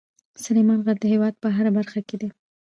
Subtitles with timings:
[0.43, 2.29] سلیمان غر د هېواد په هره برخه کې دی.